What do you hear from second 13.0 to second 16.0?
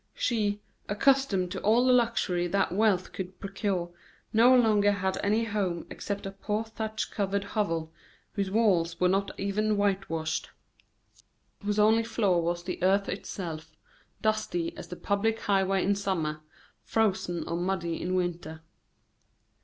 itself, dusty as the public highway in